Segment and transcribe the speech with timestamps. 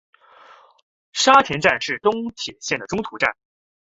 [1.13, 3.35] 沙田站是东铁线的中途站。